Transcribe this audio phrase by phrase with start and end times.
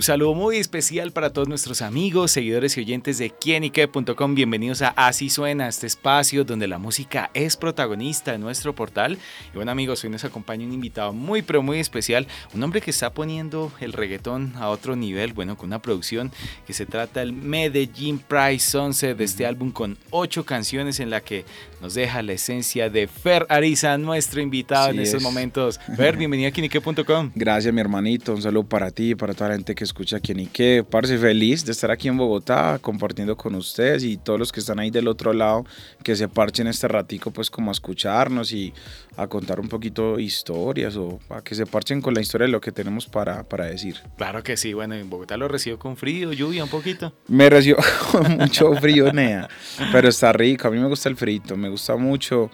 [0.00, 4.34] Un saludo muy especial para todos nuestros amigos, seguidores y oyentes de quienique.com.
[4.34, 9.18] Bienvenidos a Así Suena, este espacio donde la música es protagonista en nuestro portal.
[9.52, 12.90] Y bueno amigos, hoy nos acompaña un invitado muy pero muy especial, un hombre que
[12.90, 16.32] está poniendo el reggaetón a otro nivel, bueno, con una producción
[16.66, 21.20] que se trata del Medellín Price 11 de este álbum con ocho canciones en la
[21.20, 21.44] que
[21.82, 25.78] nos deja la esencia de Fer Ariza, nuestro invitado en estos momentos.
[25.96, 27.32] Fer, bienvenido a quienique.com.
[27.34, 30.32] Gracias mi hermanito, un saludo para ti y para toda la gente que escucha aquí
[30.32, 30.84] en Ike.
[30.88, 34.78] Parce, feliz de estar aquí en Bogotá compartiendo con ustedes y todos los que están
[34.78, 35.66] ahí del otro lado,
[36.02, 38.72] que se parchen este ratico pues como a escucharnos y
[39.16, 42.60] a contar un poquito historias o a que se parchen con la historia de lo
[42.60, 43.96] que tenemos para, para decir.
[44.16, 47.12] Claro que sí, bueno, en Bogotá lo recibo con frío, lluvia un poquito.
[47.26, 47.78] Me recibo
[48.12, 49.48] con mucho frío, Nea,
[49.92, 52.50] pero está rico, a mí me gusta el frito, me gusta mucho.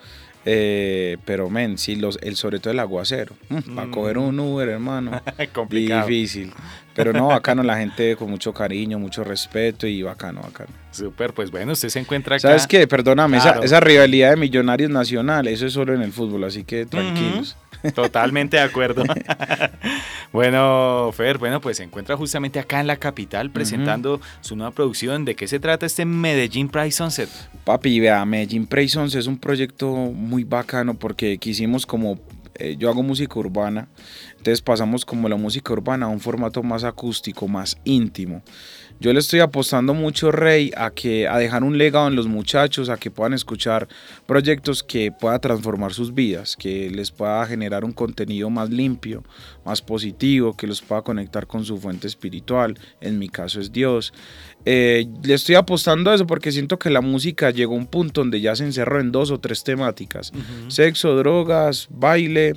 [0.49, 3.35] Eh, pero, men, sí, los, el sobre todo el aguacero.
[3.49, 5.21] Mm, para coger un Uber, hermano.
[5.53, 6.07] Complicado.
[6.07, 6.53] Difícil.
[6.97, 10.71] Pero no, bacano, la gente con mucho cariño, mucho respeto y bacano, bacano.
[10.91, 12.49] Súper, pues bueno, usted se encuentra acá.
[12.49, 12.89] ¿Sabes qué?
[12.89, 16.87] Perdóname, esa, esa, rivalidad de Millonarios Nacional, eso es solo en el fútbol, así que
[16.87, 17.57] tranquilos.
[17.95, 19.05] Totalmente de acuerdo.
[20.33, 25.25] bueno, Fer, bueno, pues se encuentra justamente acá en la capital presentando su nueva producción.
[25.25, 27.29] ¿De qué se trata este Medellín Price Sunset?
[27.65, 32.19] Papi, vea, Medellín Price Sunset es un proyecto muy bacano porque quisimos como
[32.59, 33.89] eh, yo hago música urbana,
[34.31, 38.43] entonces pasamos como la música urbana a un formato más acústico, más íntimo.
[38.99, 42.89] Yo le estoy apostando mucho, Rey, a, que, a dejar un legado en los muchachos,
[42.89, 43.89] a que puedan escuchar
[44.27, 49.23] proyectos que puedan transformar sus vidas, que les pueda generar un contenido más limpio,
[49.65, 52.79] más positivo, que los pueda conectar con su fuente espiritual.
[53.01, 54.15] En mi caso es Dios.
[54.65, 58.23] Eh, le estoy apostando a eso porque siento que la música llegó a un punto
[58.23, 60.33] donde ya se encerró en dos o tres temáticas.
[60.69, 62.55] Sexo, drogas, baile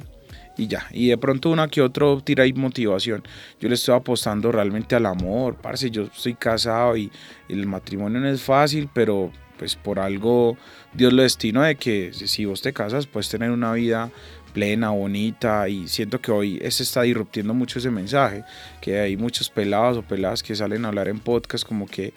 [0.59, 0.88] y ya.
[0.92, 3.24] Y de pronto una que otro tira motivación.
[3.59, 7.12] Yo le estoy apostando realmente al amor, parce, yo estoy casado y
[7.47, 10.58] el matrimonio no es fácil, pero pues por algo
[10.94, 14.09] Dios lo destinó de que si vos te casas puedes tener una vida
[14.53, 18.44] plena, bonita y siento que hoy se está disruptiendo mucho ese mensaje,
[18.81, 22.14] que hay muchos pelados o peladas que salen a hablar en podcast como que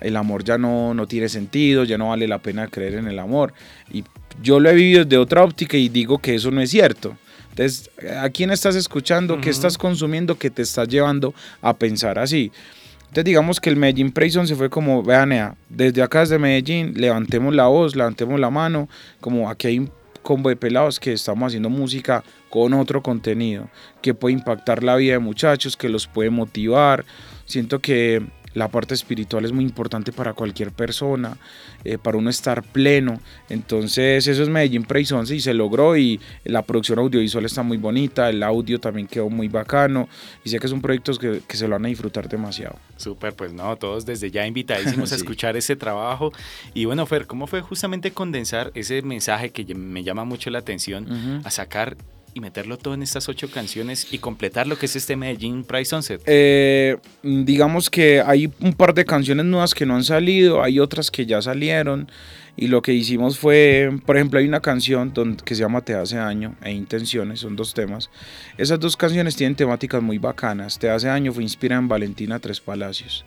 [0.00, 3.18] el amor ya no, no tiene sentido, ya no vale la pena creer en el
[3.18, 3.54] amor
[3.90, 4.04] y
[4.42, 7.16] yo lo he vivido desde otra óptica y digo que eso no es cierto.
[7.52, 9.40] Entonces, ¿a quién estás escuchando?
[9.40, 12.50] ¿Qué estás consumiendo que te está llevando a pensar así?
[13.02, 17.54] Entonces digamos que el Medellín Prison se fue como, vean, desde acá desde Medellín, levantemos
[17.54, 18.88] la voz, levantemos la mano,
[19.20, 19.92] como aquí hay un
[20.22, 23.68] combo de pelados que estamos haciendo música con otro contenido,
[24.00, 27.04] que puede impactar la vida de muchachos, que los puede motivar.
[27.44, 28.22] Siento que
[28.54, 31.36] la parte espiritual es muy importante para cualquier persona,
[31.84, 33.20] eh, para uno estar pleno.
[33.48, 37.78] Entonces eso es Medellín Praise 11 y se logró y la producción audiovisual está muy
[37.78, 40.08] bonita, el audio también quedó muy bacano
[40.44, 42.76] y sé que es un proyecto que, que se lo van a disfrutar demasiado.
[42.96, 46.32] Súper, pues no, todos desde ya invitadísimos a escuchar ese trabajo.
[46.74, 51.42] Y bueno, Fer, ¿cómo fue justamente condensar ese mensaje que me llama mucho la atención
[51.44, 51.96] a sacar
[52.34, 55.90] y meterlo todo en estas ocho canciones y completar lo que es este Medellín Price
[55.90, 56.22] Sunset?
[56.26, 61.10] Eh, digamos que hay un par de canciones nuevas que no han salido, hay otras
[61.10, 62.10] que ya salieron.
[62.54, 66.18] Y lo que hicimos fue, por ejemplo, hay una canción que se llama Te hace
[66.18, 68.10] año e Intenciones, son dos temas.
[68.58, 70.78] Esas dos canciones tienen temáticas muy bacanas.
[70.78, 73.24] Te hace año fue inspirada en Valentina Tres Palacios.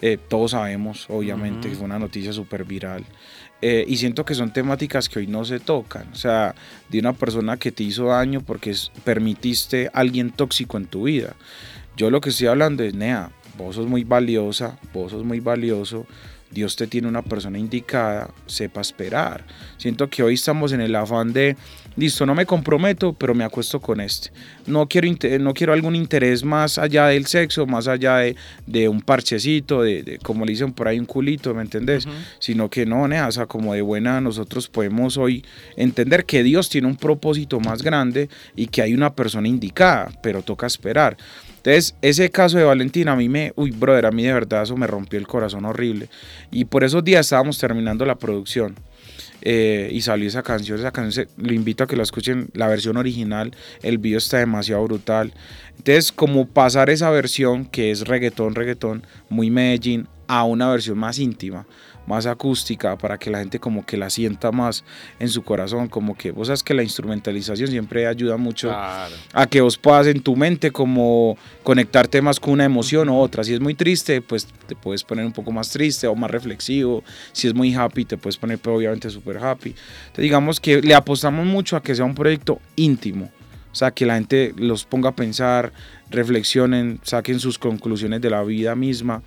[0.00, 3.04] Eh, todos sabemos, obviamente, que fue una noticia súper viral.
[3.66, 6.06] Eh, y siento que son temáticas que hoy no se tocan.
[6.12, 6.54] O sea,
[6.90, 11.34] de una persona que te hizo daño porque permitiste alguien tóxico en tu vida.
[11.96, 16.04] Yo lo que estoy hablando es, Nea, vos sos muy valiosa, vos sos muy valioso,
[16.54, 19.44] Dios te tiene una persona indicada, sepa esperar.
[19.76, 21.56] Siento que hoy estamos en el afán de,
[21.96, 24.30] listo, no me comprometo, pero me acuesto con este.
[24.66, 25.08] No quiero,
[25.40, 28.36] no quiero algún interés más allá del sexo, más allá de,
[28.66, 32.06] de un parchecito, de, como le dicen por ahí, un culito, ¿me entendés?
[32.38, 35.44] Sino que no, o sea, como de buena nosotros podemos hoy
[35.76, 40.42] entender que Dios tiene un propósito más grande y que hay una persona indicada, pero
[40.42, 41.16] toca esperar.
[41.64, 44.76] Entonces, ese caso de Valentina a mí me, uy, brother, a mí de verdad eso
[44.76, 46.10] me rompió el corazón horrible.
[46.50, 48.76] Y por esos días estábamos terminando la producción.
[49.40, 52.98] Eh, y salió esa canción, esa canción, lo invito a que la escuchen, la versión
[52.98, 55.32] original, el video está demasiado brutal.
[55.78, 61.18] Entonces, como pasar esa versión, que es reggaetón, reggaetón, muy Medellín, a una versión más
[61.18, 61.66] íntima,
[62.06, 64.84] más acústica para que la gente como que la sienta más
[65.18, 69.60] en su corazón, como que vos sabes que la instrumentalización siempre ayuda mucho a que
[69.60, 73.44] vos puedas en tu mente como conectarte más con una emoción u otra.
[73.44, 77.02] Si es muy triste, pues te puedes poner un poco más triste o más reflexivo.
[77.32, 79.70] Si es muy happy, te puedes poner pues, obviamente súper happy.
[79.70, 83.30] Entonces digamos que le apostamos mucho a que sea un proyecto íntimo.
[83.74, 85.72] O sea, que la gente los ponga a pensar,
[86.10, 89.20] reflexionen, saquen sus conclusiones de la vida misma.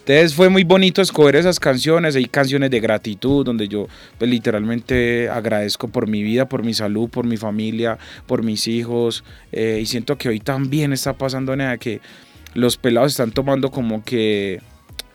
[0.00, 3.88] Entonces fue muy bonito escoger esas canciones, hay canciones de gratitud donde yo
[4.18, 7.96] pues, literalmente agradezco por mi vida, por mi salud, por mi familia,
[8.26, 12.02] por mis hijos eh, y siento que hoy también está pasando nada que
[12.52, 14.60] los pelados están tomando como que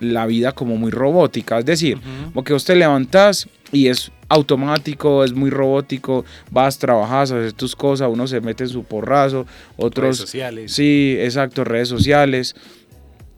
[0.01, 1.98] la vida como muy robótica, es decir,
[2.33, 8.09] porque vos te levantás y es automático, es muy robótico, vas, trabajas, haces tus cosas,
[8.12, 9.45] uno se mete en su porrazo,
[9.77, 10.18] otros...
[10.18, 10.71] Redes sociales.
[10.74, 12.56] Sí, exacto, redes sociales.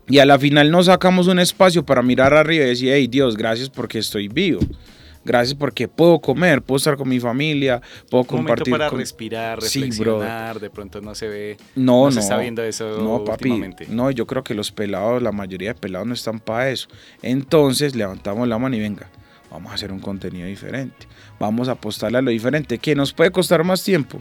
[0.08, 3.38] Y a la final nos sacamos un espacio para mirar arriba y decir, hey Dios,
[3.38, 4.60] gracias porque estoy vivo.
[5.26, 8.72] Gracias porque puedo comer, puedo estar con mi familia, puedo un compartir.
[8.72, 11.58] para respirar, reflexionar, de pronto no se ve.
[11.76, 13.02] No, no, se está viendo eso.
[13.02, 13.64] No, papi.
[13.90, 16.88] No, yo creo que los pelados, la mayoría de pelados no están para eso.
[17.22, 19.10] Entonces levantamos la mano y venga
[19.54, 21.08] vamos a hacer un contenido diferente,
[21.40, 24.20] vamos a apostarle a lo diferente, que nos puede costar más tiempo,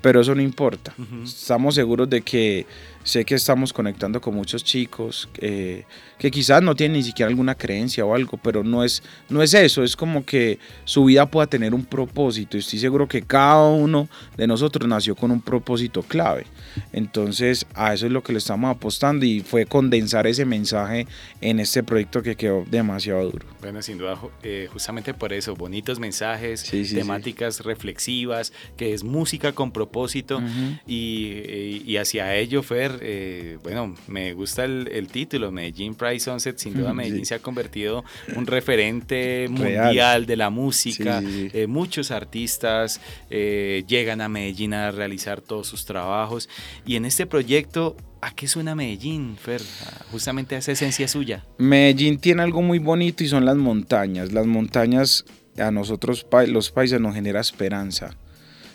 [0.00, 0.94] pero eso no importa.
[1.22, 2.66] Estamos seguros de que
[3.02, 5.84] sé que estamos conectando con muchos chicos eh,
[6.18, 9.54] que quizás no tienen ni siquiera alguna creencia o algo, pero no es, no es
[9.54, 12.58] eso, es como que su vida pueda tener un propósito.
[12.58, 16.46] Estoy seguro que cada uno de nosotros nació con un propósito clave.
[16.92, 21.06] Entonces a eso es lo que le estamos apostando y fue condensar ese mensaje
[21.40, 23.46] en este proyecto que quedó demasiado duro.
[23.60, 29.72] Bueno, sin duda, eh, justamente por eso, bonitos mensajes, temáticas reflexivas, que es música con
[29.72, 30.42] propósito
[30.86, 36.74] y, y hacia ello, Fer, eh, bueno, me gusta el, título, Medellín Price Sunset, sin
[36.74, 38.04] duda Medellín se ha convertido
[38.36, 43.00] un referente mundial de la música, eh, muchos artistas
[43.30, 46.48] eh, llegan a Medellín a realizar todos sus trabajos
[46.86, 49.62] y en este proyecto ¿A qué suena Medellín, Fer?
[50.10, 51.42] Justamente a esa esencia suya.
[51.56, 54.30] Medellín tiene algo muy bonito y son las montañas.
[54.32, 55.24] Las montañas
[55.58, 58.16] a nosotros los países nos genera esperanza,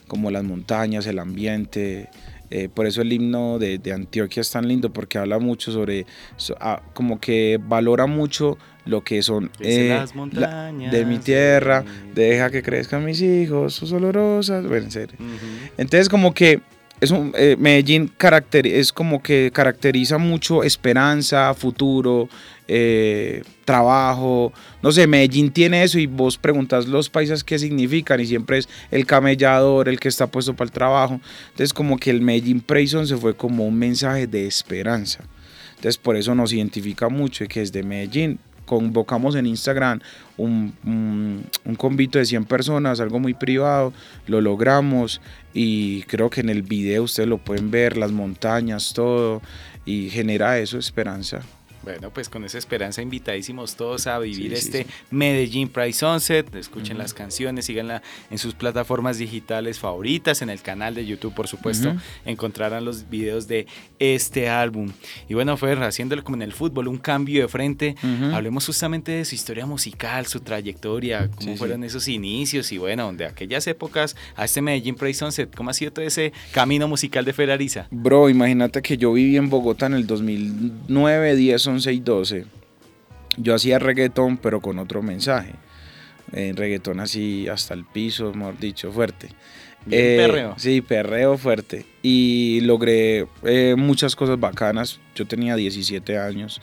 [0.08, 2.10] como las montañas, el ambiente,
[2.50, 6.06] eh, por eso el himno de, Antioquia es tan lindo porque habla mucho sobre,
[6.60, 11.84] ah, como que valora mucho lo que son eh, las montañas de mi tierra,
[12.14, 15.18] deja que crezcan mis hijos, sus olorosas, bueno, en serio.
[15.78, 16.62] Entonces como que
[17.02, 18.12] es un, eh, Medellín
[18.64, 22.30] es como que caracteriza mucho esperanza, futuro,
[22.68, 28.26] eh, trabajo, no sé, Medellín tiene eso y vos preguntas los países qué significan y
[28.26, 31.20] siempre es el camellador, el que está puesto para el trabajo.
[31.50, 35.24] Entonces como que el Medellín Prison se fue como un mensaje de esperanza.
[35.76, 38.40] Entonces por eso nos identifica mucho que es de Medellín.
[38.66, 40.00] Convocamos en Instagram
[40.38, 40.74] un,
[41.66, 43.94] un, convito de 100 personas, algo muy privado,
[44.28, 45.22] lo logramos
[45.54, 49.42] y creo que en el video ustedes lo pueden ver, las montañas, todo,
[49.86, 51.42] y genera eso, esperanza.
[51.86, 56.56] Bueno, pues con esa esperanza invitadísimos todos a vivir este Medellín Pride Sunset.
[56.56, 58.02] Escuchen las canciones, síganla
[58.32, 61.96] en sus plataformas digitales favoritas, en el canal de YouTube, por supuesto,
[62.26, 63.68] encontrarán los videos de
[64.00, 64.94] este álbum.
[65.30, 67.96] Y bueno, Fer, haciéndolo como en el fútbol, un cambio de frente,
[68.34, 73.28] hablemos justamente de su historia musical, su trayectoria, cómo fueron esos inicios y bueno, de
[73.28, 77.34] aquellas épocas a este Medellín Pride Sunset, ¿cómo ha sido todo ese camino musical de
[77.34, 77.86] Fer Ariza?
[77.92, 82.46] Bro, imagínate que yo viví en Bogotá en el 2009, 10, 11 y 12,
[83.38, 85.54] yo hacía reggaetón, pero con otro mensaje.
[86.32, 89.30] En reggaetón así hasta el piso, mejor dicho, fuerte.
[89.90, 90.56] Eh, perreo.
[90.58, 91.86] Sí, perreo fuerte.
[92.02, 95.00] Y logré eh, muchas cosas bacanas.
[95.16, 96.60] Yo tenía 17 años.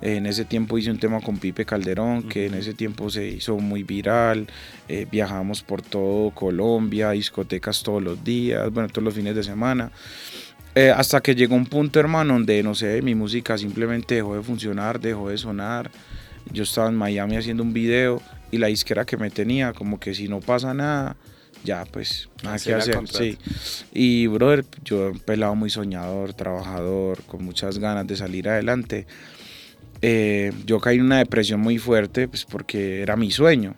[0.00, 3.56] En ese tiempo hice un tema con Pipe Calderón, que en ese tiempo se hizo
[3.56, 4.46] muy viral.
[4.88, 9.90] Eh, viajamos por todo Colombia, discotecas todos los días, bueno, todos los fines de semana.
[10.74, 14.42] Eh, hasta que llegó un punto, hermano, donde, no sé, mi música simplemente dejó de
[14.42, 15.90] funcionar, dejó de sonar.
[16.52, 20.14] Yo estaba en Miami haciendo un video y la disquera que me tenía, como que
[20.14, 21.16] si no pasa nada,
[21.64, 22.98] ya pues nada que hacer.
[23.08, 23.38] Sí.
[23.92, 29.06] Y brother, yo pelado muy soñador, trabajador, con muchas ganas de salir adelante.
[30.02, 33.74] Eh, yo caí en una depresión muy fuerte, pues porque era mi sueño.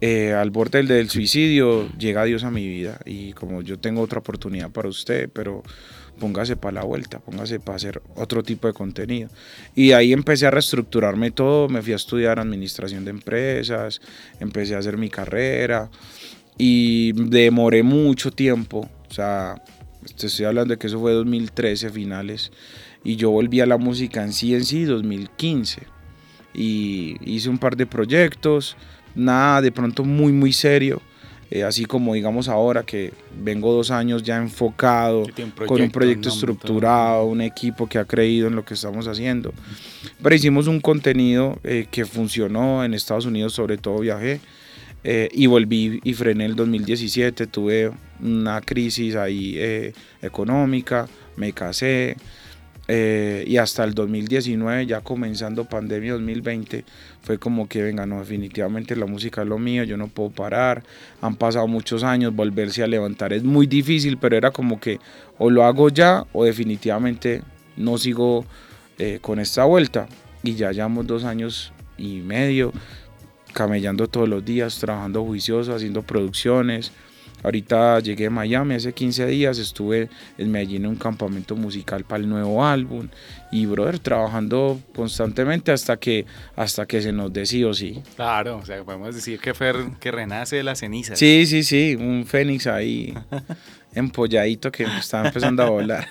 [0.00, 4.20] Eh, al borde del, suicidio llega Dios a mi vida y como yo tengo otra
[4.20, 5.64] oportunidad para usted, pero
[6.20, 9.28] póngase para la vuelta, póngase para hacer otro tipo de contenido.
[9.74, 14.00] Y ahí empecé a reestructurarme todo, me fui a estudiar administración de empresas,
[14.38, 15.90] empecé a hacer mi carrera
[16.56, 19.62] y demoré mucho tiempo, o sea,
[20.16, 22.52] te estoy hablando de que eso fue 2013 finales
[23.04, 25.82] y yo volví a la música en sí en sí 2015
[26.54, 28.76] y hice un par de proyectos,
[29.14, 31.00] nada de pronto muy muy serio.
[31.50, 33.10] Eh, así como digamos ahora que
[33.42, 35.24] vengo dos años ya enfocado
[35.66, 39.54] con un proyecto estructurado, un equipo que ha creído en lo que estamos haciendo.
[40.22, 44.40] Pero hicimos un contenido eh, que funcionó en Estados Unidos, sobre todo viajé.
[45.04, 49.56] Eh, y volví y frené el 2017, tuve una crisis ahí
[50.20, 52.16] económica, me casé,
[52.90, 56.86] eh, y hasta el 2019, ya comenzando pandemia 2020,
[57.22, 60.82] fue como que, venga, no, definitivamente la música es lo mío, yo no puedo parar.
[61.20, 64.98] Han pasado muchos años, volverse a levantar es muy difícil, pero era como que
[65.36, 67.42] o lo hago ya o definitivamente
[67.76, 68.46] no sigo
[68.98, 70.08] eh, con esta vuelta.
[70.42, 72.72] Y ya llevamos dos años y medio
[73.52, 76.92] camellando todos los días, trabajando juicioso, haciendo producciones.
[77.42, 82.22] Ahorita llegué a Miami hace 15 días, estuve en Medellín en un campamento musical para
[82.22, 83.08] el nuevo álbum
[83.50, 86.26] y brother, trabajando constantemente hasta que
[86.56, 88.02] hasta que se nos decidió sí.
[88.16, 91.18] Claro, o sea, podemos decir que Fer que renace de las cenizas.
[91.18, 93.14] Sí, sí, sí, un fénix ahí
[93.94, 96.08] empolladito que está empezando a volar.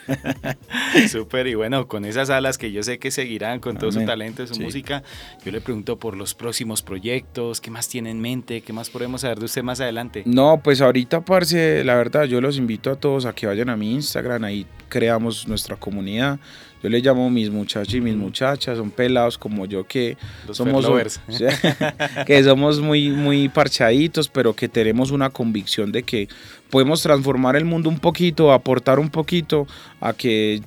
[1.09, 4.45] Súper, y bueno, con esas alas que yo sé que seguirán con todo su talento,
[4.47, 5.03] su música,
[5.45, 9.21] yo le pregunto por los próximos proyectos, qué más tiene en mente, qué más podemos
[9.21, 10.23] saber de usted más adelante.
[10.25, 13.77] No, pues ahorita, parce, la verdad, yo los invito a todos a que vayan a
[13.77, 16.39] mi Instagram, ahí creamos nuestra comunidad.
[16.81, 20.17] Yo le llamo mis muchachos y mis muchachas, son pelados como yo que
[20.51, 20.85] somos
[22.25, 26.27] que somos muy muy parchaditos, pero que tenemos una convicción de que
[26.69, 29.67] podemos transformar el mundo un poquito, aportar un poquito
[30.01, 30.61] a que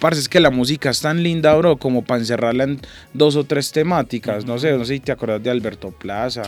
[0.00, 2.80] Parece es que la música es tan linda, bro, como para encerrarla en
[3.14, 4.44] dos o tres temáticas.
[4.44, 6.42] No sé, no sé si te acuerdas de Alberto Plaza,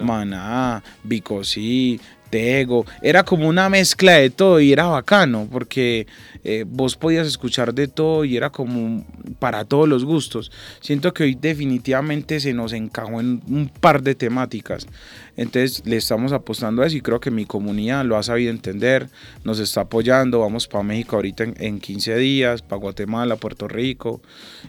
[0.00, 2.00] Maná, Bicosí,
[2.30, 2.84] Tego.
[3.02, 6.06] Era como una mezcla de todo y era bacano porque
[6.44, 9.04] eh, vos podías escuchar de todo y era como
[9.38, 10.50] para todos los gustos.
[10.80, 14.86] Siento que hoy definitivamente se nos encajó en un par de temáticas.
[15.38, 19.08] Entonces le estamos apostando a eso y creo que mi comunidad lo ha sabido entender,
[19.44, 20.40] nos está apoyando.
[20.40, 24.20] Vamos para México ahorita en, 15 días, para Guatemala, Puerto Rico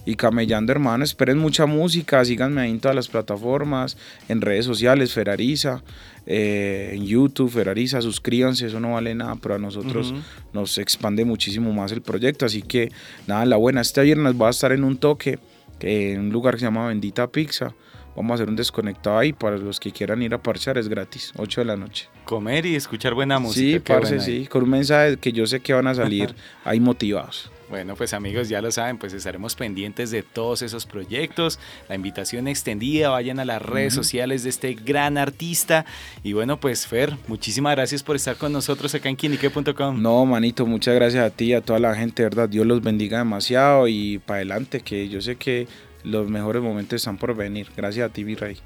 [0.06, 1.04] y camellando, hermano.
[1.04, 3.98] Esperen mucha música, síganme ahí en todas las plataformas,
[4.28, 5.82] en redes sociales, Ferrariza.
[6.32, 10.14] Eh, en YouTube, Ferrariza, suscríbanse, eso no vale nada, pero a nosotros
[10.54, 12.46] nos expande muchísimo más el proyecto.
[12.46, 12.92] Así que
[13.26, 15.40] nada, la buena, este viernes va a estar en un toque,
[15.80, 17.74] en un lugar que se llama Bendita Pizza.
[18.16, 21.32] Vamos a hacer un desconectado ahí para los que quieran ir a parchar, es gratis,
[21.38, 22.10] 8 de la noche.
[22.26, 23.78] Comer y escuchar buena música.
[23.78, 26.36] Sí, parce, sí, con un mensaje que yo sé que van a salir
[26.66, 27.52] ahí motivados.
[27.70, 31.60] Bueno, pues amigos, ya lo saben, pues estaremos pendientes de todos esos proyectos.
[31.88, 35.86] La invitación extendida, vayan a las redes sociales de este gran artista.
[36.24, 40.02] Y bueno, pues Fer, muchísimas gracias por estar con nosotros acá en quinique.com.
[40.02, 42.50] No, manito, muchas gracias a ti, a toda la gente, verdad.
[42.50, 45.68] Dios los bendiga demasiado y para adelante, que yo sé que
[46.04, 47.68] los mejores momentos están por venir.
[47.76, 48.58] Gracias a ti, mi rey.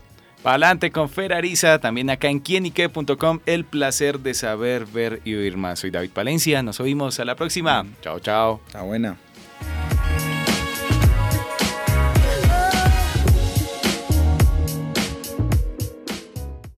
[0.44, 3.40] Para adelante con Fer Ariza, también acá en quienique.com.
[3.46, 5.80] El placer de saber, ver y oír más.
[5.80, 6.62] Soy David Palencia.
[6.62, 7.86] Nos oímos a la próxima.
[8.02, 8.60] Chao, chao.
[8.68, 9.18] Está buena.